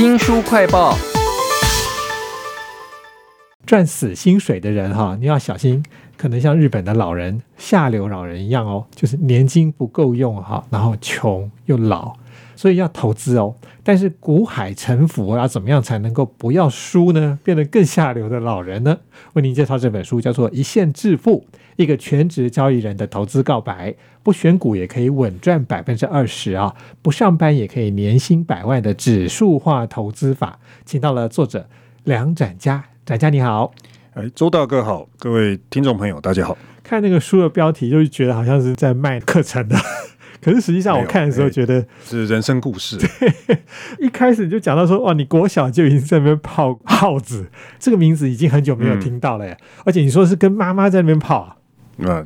[0.00, 0.96] 新书快报，
[3.66, 5.84] 赚死薪水的人哈，你要小心，
[6.16, 12.14] 可能像日本的老人、下流老人一样哦，就是年金不够用哈，然后穷又老，
[12.56, 13.54] 所以要投资哦。
[13.82, 17.38] 但是股海沉浮，要怎么样才能够不要输呢？
[17.44, 18.96] 变得更下流的老人呢？
[19.34, 21.44] 为您介绍这本书，叫做《一线致富》，
[21.82, 23.94] 一个全职交易人的投资告白。
[24.22, 26.74] 不选股也可以稳赚百分之二十啊！
[27.00, 31.66] 不上班也可以年薪百万的指数化投资法，请到了作者
[32.04, 32.84] 梁展家。
[33.06, 33.72] 展家你好，
[34.12, 36.58] 哎，周大哥好，各位听众朋友大家好。
[36.82, 39.74] 看那个书的标题，就觉得好像是在卖课程的，
[40.42, 42.98] 可是实际上我看的时候觉得是人生故事。
[43.98, 49.56] 一开始就讲到说，哇，你国小就已经在那边泡耗子，这个名字已经很久没有听到了耶，
[49.86, 51.40] 而且你说是跟妈妈在那边泡。
[51.40, 51.56] 啊，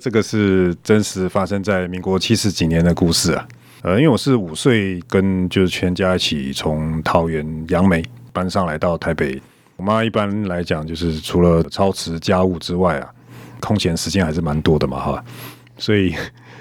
[0.00, 3.48] 这个是真实发生在民国七十几年的故事啊。
[3.82, 8.02] 呃，因为我是五岁跟就是全家一起从桃园杨梅
[8.32, 9.40] 搬上来到台北。
[9.76, 13.10] 我妈一般来讲就是除了操持家务之外啊，
[13.60, 15.24] 空闲时间还是蛮多的嘛哈。
[15.76, 16.14] 所以，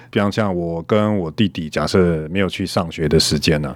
[0.09, 3.75] 比方像我跟我弟弟，假设没有去上学的时间呢，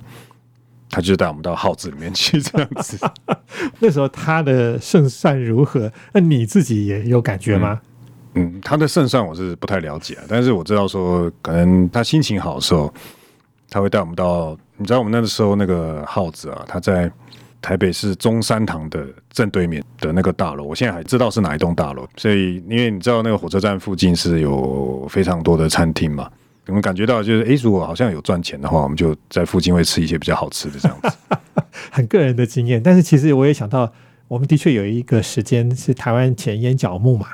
[0.90, 2.98] 他就带我们到耗子里面去这样子。
[3.80, 5.92] 那时候他的胜算如何？
[6.12, 7.80] 那你自己也有感觉吗？
[7.80, 7.88] 嗯，
[8.62, 12.94] 他的胜算我是不太了解，但是我知道说，可能他心情好的时候，
[13.70, 17.12] 他会带我们到，你知道我们那个时候那个耗子啊，他在
[17.62, 26.30] 台北市中山堂的正对面的那个大楼，我现在还知道是哪一栋大楼，所以因为你知道那个火车站附近是有非常多的餐厅嘛，
[26.68, 31.18] 我们感觉到就是，哎，如果好像有赚钱的话，我们就在附近会吃一些比较好吃的这样子，
[31.92, 33.92] 很个人的经验，但是其实我也想到，
[34.28, 37.28] 我们的确有一个时间是台湾前烟角木嘛。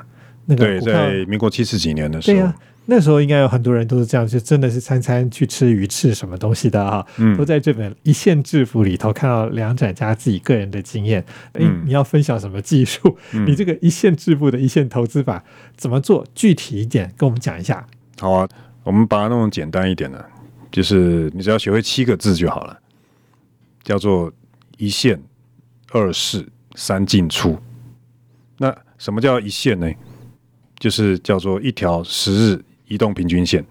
[0.48, 2.54] 对，在民国七十几年的时候，对呀，
[2.86, 7.06] 那时候应该有很多人都是这样，就真的是餐餐去吃鱼翅什么东西的啊，
[7.38, 11.24] 都在这本《一线致富》里头看到梁展家自己个人的经验。
[11.52, 13.16] 哎，你要分享什么技术？
[13.46, 15.42] 你这个一线致富的一线投资法
[15.76, 16.26] 怎么做？
[16.34, 17.86] 具体一点跟我们讲一下。
[18.18, 18.48] 好啊，
[18.82, 20.22] 我们把它弄简单一点的，
[20.70, 22.78] 就是你只要学会七个字就好了，
[23.82, 24.30] 叫做
[24.76, 25.18] 一线、
[25.92, 27.58] 二市、三进出。
[28.58, 29.90] 那什么叫一线呢？
[30.78, 33.64] 就是叫做一条十日移动平均线，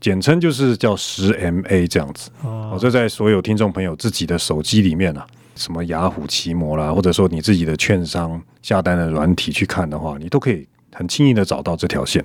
[0.00, 2.30] 简称就是叫十 MA 这样子。
[2.42, 5.26] 哦，这在所有听众朋友自己的手机里面啊，
[5.56, 12.24] 什么雅虎奇摩啦，或者说你自己的券商下单的软体去看的话，你都可以很轻易的找到这条线。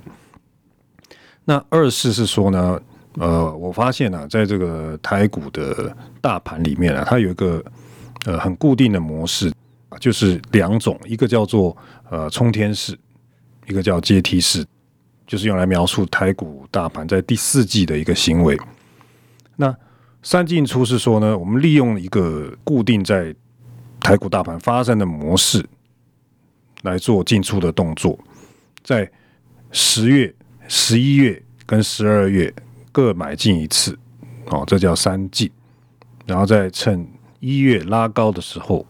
[1.45, 2.79] 那二是是说呢，
[3.15, 7.63] 呃，我发现啊，在这个台股的大盘里面啊，它有一个
[8.25, 9.51] 呃很固定的模式，
[9.99, 11.75] 就是两种，一个叫做
[12.09, 12.97] 呃冲天式。
[13.67, 14.65] 一个叫阶梯式，
[15.25, 18.57] 就是用来描述台股大盘在第四季的一个行为。
[19.55, 19.75] 那
[20.23, 23.35] 三进出是说呢，我们利用一个固定在
[23.99, 25.65] 台股大盘发生的模式
[26.83, 28.17] 来做进出的动作，
[28.83, 29.09] 在
[29.71, 30.33] 十月、
[30.67, 32.53] 十一月跟十二月
[32.91, 33.97] 各买进一次，
[34.45, 35.49] 哦，这叫三进，
[36.25, 37.05] 然后再趁
[37.39, 38.85] 一月拉高的时候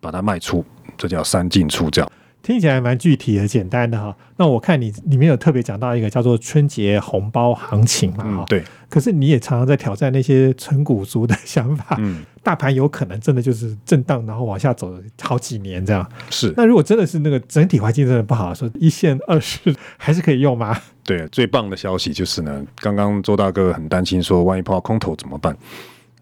[0.00, 0.64] 把它卖出，
[0.98, 2.12] 这叫三进出，这样。
[2.44, 4.14] 听起来蛮具体的、简单的哈。
[4.36, 8.44] 那我看你里面有特别讲到一个叫做春节红包行情嘛，哈。
[8.46, 8.62] 对。
[8.90, 11.96] 可是你也常常在挑战那些纯股族的想法。
[11.98, 12.22] 嗯。
[12.42, 16.06] 大盘有可能真的就是震荡，然后往下走好几年这样。
[16.28, 16.52] 是。
[16.54, 20.78] 那如果真的是那个整体环境真的不好，说一线二市还是可以用吗？
[21.02, 25.56] 对，最棒的消息就是呢，刚刚周大哥很担心说，万一碰到空头怎么办？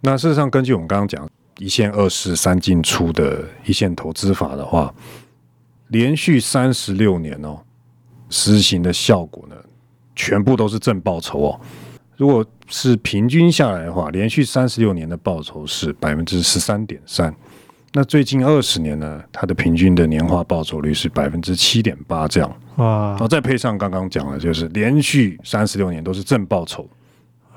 [0.03, 1.29] 那事实上，根据我们刚刚讲
[1.59, 4.95] 一线二市三进出的一线投资法的话。
[5.93, 7.61] 连续三十六年哦，
[8.31, 9.55] 实行的效果呢，
[10.17, 11.61] 全部都是正报酬哦。
[12.17, 17.33] 如果是平均下来的话，连续三十六年的报酬是百分之十三点三。
[17.93, 23.11] 那最近二十年呢，它的平均的年化报酬率是百分之七点八，这样哇。
[23.11, 26.89] 然后再配上刚刚讲的，就是连续三十六年都是正报酬。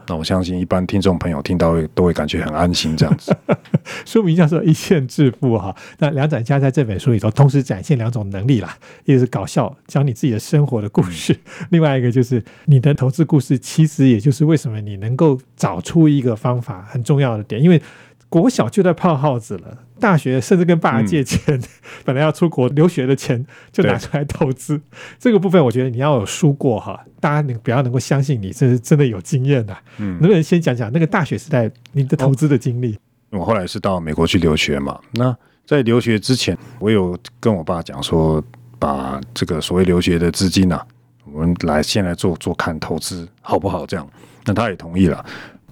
[0.07, 3.35] 那我相信一般听众朋友听到会都会感觉很安心，这样子。
[4.05, 5.75] 书名叫做《一线致富》哈。
[5.99, 11.33] 那梁展家在这本书里头同时展现两种能力啦，一个是搞笑，讲你自己的生活的故事；
[11.69, 17.81] 另外一个就是你的投资故事，其实也就是为什么你能够找出一个方法很重要的点，因为。
[18.29, 21.59] 国小就在泡耗子了，大学甚至跟爸爸借钱，
[22.03, 24.81] 本来要出国留学的钱就拿出来投资。
[25.17, 29.75] 这个部分我觉得你要有输过哈，大家能不要能够相信你这是真的有经验的。
[29.97, 32.97] 嗯，能不能先讲讲那个大学时代你的投资的经历？
[33.29, 35.35] 我后来是到美国去留学嘛，那
[35.65, 38.43] 在留学之前，我有跟我爸讲说，
[38.77, 40.85] 把这个所谓留学的资金啊，
[41.31, 43.85] 我们来先来做做看投资好不好？
[43.85, 44.07] 这样，
[44.45, 45.25] 那他也同意了。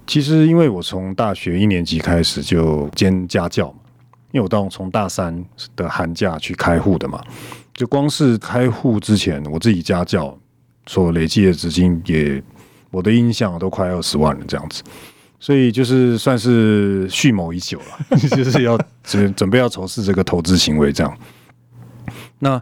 [0.06, 3.78] 其实，因为我从大学一年级开始就兼家教嘛，
[4.32, 7.22] 因为我到从大三的寒假去开户的嘛，
[7.72, 10.36] 就光是开户之前，我自己家教
[10.86, 12.42] 所累积的资金也，
[12.90, 14.82] 我的印象都快二十万了这样子，
[15.40, 21.18] 所以就是算是蓄谋已久了， 就是要准准备要从事这个投资行为这样。
[22.38, 22.60] 那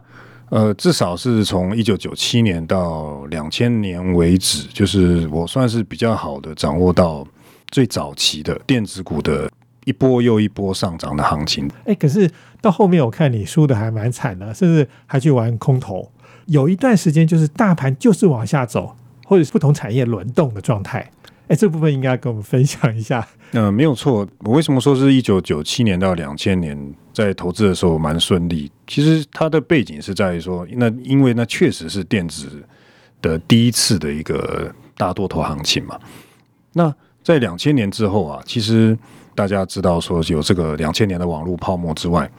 [0.49, 7.27] 呃，至少是从一九九七年到两千年为止，就是我算是比较好的掌握到
[7.73, 9.49] 最早期的电子股的
[9.85, 11.67] 一波又一波上涨的行情。
[11.85, 12.29] 哎，可是
[12.61, 16.11] 到后面我看你输的还蛮惨的，甚至还去玩空头。
[16.45, 21.11] 有一段时间就是大盘就是往下走，或者是不同产业轮动的状态。
[21.47, 23.27] 哎，这部分应该跟我们分享一下。
[23.53, 24.25] 嗯，没有错。
[24.41, 26.93] 我为什么说是一九九七年到两千年？
[27.11, 32.63] 在投资的时候蛮顺利，其实它的背景是在于说，那因为那确实是电子
[33.21, 35.99] 的第一次的一个大多头行情嘛。
[36.71, 36.91] 那
[37.23, 38.97] 在两千年之后啊，其实
[39.33, 42.29] 大家知道说有这个两千年的网络泡沫之外，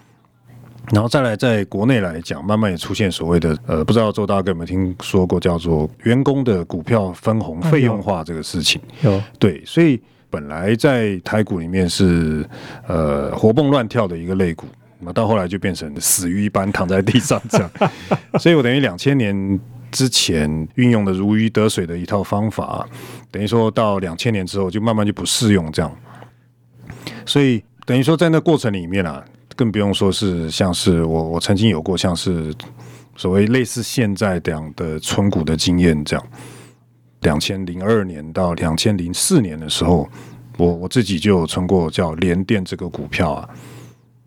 [0.93, 8.81] 然后再来在国内来讲，慢慢也出现所谓的呃，不知道周大哥有没有听说过叫做员工的股票分红费用化这个事情？
[9.03, 10.01] 有对，所以。
[10.31, 12.45] 本来在台股里面是
[12.89, 14.67] 呃活蹦乱跳的一个类股，
[14.99, 17.71] 那到后来就变成死鱼一般躺在地上这样，
[18.41, 19.61] 所以我等于两千年
[19.95, 22.85] 之前运用的如鱼得水的一套方法，
[23.31, 25.97] 等于说到两千年之后就慢慢就不适用这样，
[27.25, 29.25] 所以等于说在那过程里面啊，
[29.55, 32.53] 更不用说是像是我我曾经有过像是
[33.15, 36.27] 所谓类似现在这样的存股的经验这样。
[37.21, 40.09] 两千零二年到两千零四年的时候，
[40.59, 43.49] 我我自己就有存过叫联电这个股票啊，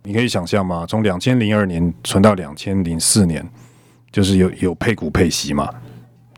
[0.03, 0.85] 你可以想象吗？
[0.87, 3.45] 从两千零二年存到两千零四年，
[4.11, 5.69] 就是有有配股配息嘛，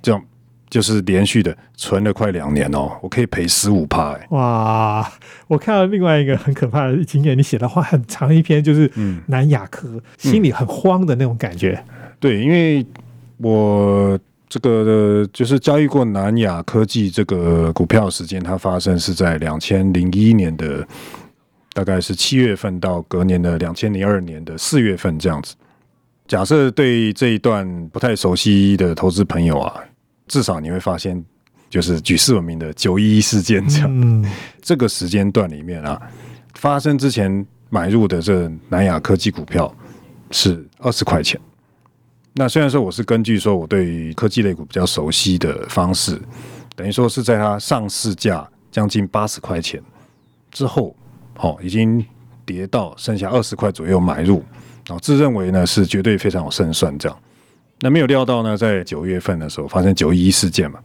[0.01, 0.21] 这样
[0.69, 4.27] 就是连续的存了快两年哦，我可以赔十五趴哎！
[4.29, 5.11] 哇，
[5.47, 8.91] 我看到另外一个很可怕的经验，你写的话很长一篇，就是
[9.27, 11.83] 南亚科，心里很慌的那种感觉。
[12.19, 12.85] 对，因为
[13.37, 14.19] 我。
[14.51, 20.83] 这个就是交易过南亚科技这个股票时间，它发生是在两千零一年的
[21.71, 25.53] 大概是七月份到隔年的两千零二年的四月份这样子。
[26.29, 29.83] 假设对这一段不太熟悉的投资朋友啊，
[30.27, 31.25] 至少你会发现，
[31.71, 34.25] 就是举世闻名的九一一事件这样。
[34.61, 35.99] 这个时间段里面啊，
[36.53, 39.75] 发生之前买入的这南亚科技股票
[40.29, 41.41] 是二十块钱。
[42.33, 46.21] 那虽然说我是根据说我对科技类股比较熟悉的方式，
[46.75, 49.81] 等于说是在它上市价将近八十块钱
[50.51, 50.95] 之后，
[51.37, 52.05] 哦，已经
[52.49, 54.43] 跌到剩下二十块左右买入，
[54.87, 57.15] 然后自认为呢是绝对非常有胜算这样。
[57.81, 60.79] 那没有料到呢，在九月份的时候发生九一一事件嘛，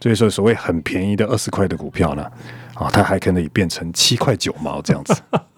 [0.00, 2.22] 所以说所谓很便宜的二十块的股票呢，
[2.72, 5.14] 啊，它还可以变成七块九毛这样子。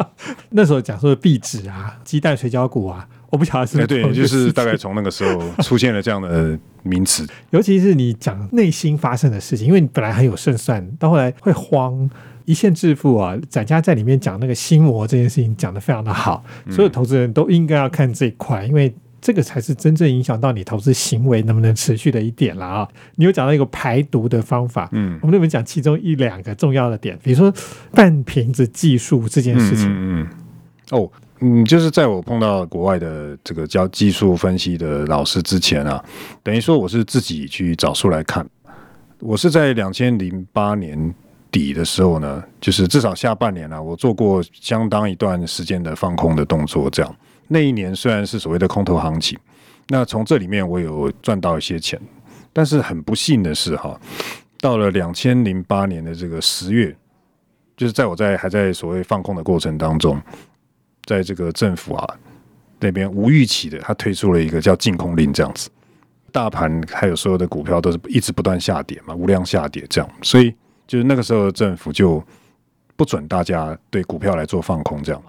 [0.51, 3.07] 那时候讲说的壁纸啊，鸡蛋水饺股啊。
[3.31, 7.27] 我不晓得是对，就是大概从那个时候出现了这样的名词。
[7.49, 12.11] 尤其是你讲内心发生的事情，因为你本来很有胜算，到后来会慌，
[12.45, 13.37] 一线致富啊。
[13.49, 22.89] 展家在里面讲那个心魔这件事情讲的非常的好，所有投资人都应该要看这一块，因为这个才是真正影响到你投资行为能不能持续的一点了啊。
[23.17, 27.53] 你有讲到一个排毒的方法，嗯，我们那边讲其中一两个重要的点，比如说
[27.93, 30.27] 半瓶子技术这件事情，嗯，
[30.91, 31.11] 哦。
[31.45, 36.01] 嗯，就是在我碰到国外的这个教技术分析的老师之前啊，
[36.41, 38.47] 等于说我是自己去找书来看。
[39.19, 41.13] 我是在两千零八年
[41.53, 46.91] 底的时候呢，就是至少下半年啊，我做过相当一段时间的放空的动作。
[46.91, 47.17] 这样
[47.47, 49.39] 那一年虽然是所谓的空头行情，
[49.89, 52.01] 那从这里面我有赚到一些钱，
[52.53, 54.01] 但是很不幸的是哈，
[54.61, 56.97] 到了两千零八年的这个十月，
[57.77, 60.21] 就是在我在还在所谓放空的过程当中。
[61.05, 62.15] 在这个政府啊
[62.79, 65.69] 那边无预期的，他推出了一个叫禁空令，这样子，
[66.31, 70.55] 大盘还有所有的股票都是一直不断下跌嘛，无量下跌这样，所以
[70.87, 72.23] 就是那个时候政府就
[72.97, 75.23] 不准大家对股票来做放空这样。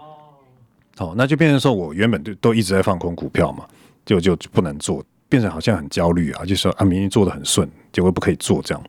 [0.97, 3.65] 好，那就变成说我原本就都一直在放空股票嘛，
[4.05, 8.83] 就就不能做，变成好像很焦虑啊，就说啊明明做的很顺，结果不可以做这样。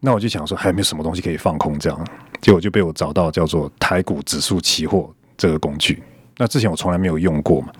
[0.00, 2.06] 那我就想说还有没有什么东西可以放空这样，
[2.40, 5.12] 结果就被我找到叫做台股指数期货。
[5.36, 6.00] 这个工具，
[6.36, 7.72] 那之前我从来没有用过嘛，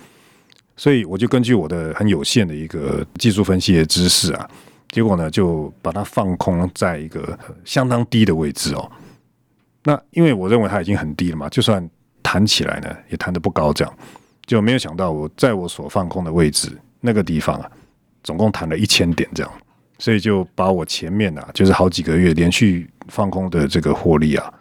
[0.77, 4.51] 所以我就根据我的很有限的一个技术分析的知识啊，
[4.95, 8.89] 结果呢就把它放空在一个相当低的位置哦。
[9.83, 11.85] 那因为我认为它已经很低了嘛，就算
[12.23, 13.93] 弹起来呢，也弹得不高，这样
[14.47, 16.71] 就没有想到我在我所放空的位置
[17.01, 17.69] 那个地方啊，
[18.23, 19.53] 总共弹了一千点这样，
[19.99, 24.55] 所以就把我前面啊，就是好几个月连续放空的这个获利啊，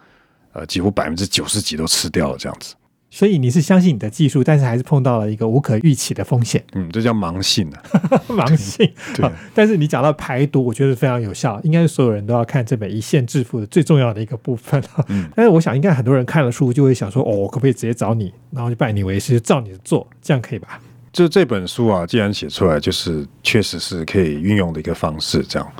[0.52, 2.74] 呃，几乎百分之九十几都吃掉了这样子。
[3.14, 7.80] 所以你是相信你的技术，但是还是碰到了一个无可预期的风险，嗯，这叫盲信啊。
[8.26, 8.92] 盲信。
[9.14, 14.82] 对好，但是你讲到排毒，我觉得非常有效，应该是所有人都要看这本《一线致富》的最重要的一个部分。
[15.06, 20.80] 嗯但是我想，应该很多人看了书就会想说，哦，我可不可以直接找你，然后就拜你为师，照你的做，这样可以吧？
[21.12, 25.44] 就这本书啊，既然写出来，就是确实是可以运用的一个方式。
[25.48, 25.72] 这样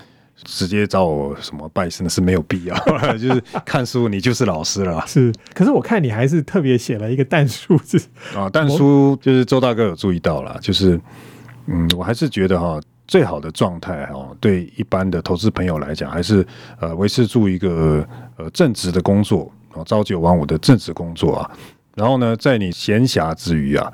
[0.43, 2.77] 直接找我什么拜师呢是没有必要，
[3.17, 7.99] 就是看书你就是老师了 是，可是我看你还是特别写了一个蛋书字，
[8.35, 8.51] 啊。
[8.53, 11.01] 但书就是周大哥有注意到了，就是
[11.67, 16.47] 嗯，我还是觉得哈，最好的状态哦，对一般的投资朋友来讲，还是
[16.81, 21.51] 呃维持住一个呃正职的工作哦，朝九晚五的正职工作啊。
[21.95, 23.93] 然后呢，在你闲暇之余啊，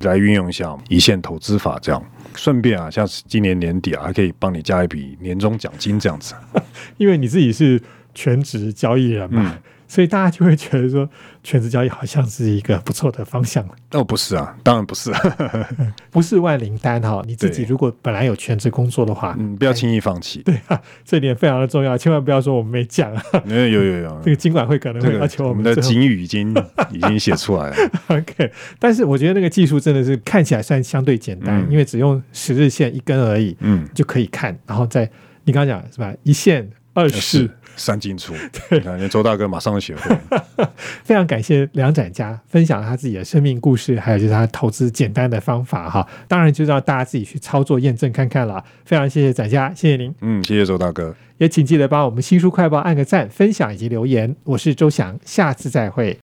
[0.00, 2.02] 来运用一下一线投资法，这样
[2.36, 6.34] 顺便啊，像是今年年底啊，还可以帮你加一笔年终奖金这样子。
[6.98, 7.80] 因为你自己是
[8.14, 9.62] 全职交易人嘛，嗯
[9.92, 11.06] 所以大家就会觉得说，
[11.44, 13.62] 全职交易好像是一个不错的方向。
[13.90, 15.20] 哦，不是啊，当然不是啊，
[16.10, 20.40] 不是万灵丹哈，你自己如果本来有全职工作的话，嗯，不要轻易放弃。
[20.44, 23.22] 对啊， 这点非常的重要，千万不要说我们没讲啊。
[23.44, 26.56] 有有有有这，个经管会可能这会要求我们的警语已经
[26.90, 27.76] 已经写出来了。
[28.06, 35.02] OK，但是我觉得那个技术真的是看起来算相对简单，嗯因为只用十日线一根而已嗯，就可以看，然后再
[35.44, 38.34] 你刚刚讲是吧，一线二市是，三进出，
[38.70, 40.16] 你看，连周大哥马上就学会。
[41.04, 46.06] 非常感谢梁展家分享他自己的生命故事，还有就是他投资简单的方法哈。
[46.28, 48.62] 当然就让大家自己去操作验证看看了。
[48.84, 51.14] 非常谢谢展家，谢谢您，嗯，谢谢周大哥。
[51.38, 54.36] 也请记得帮我们新书快报按个赞、分享以及留言。
[54.44, 56.18] 我是周翔，下次再会。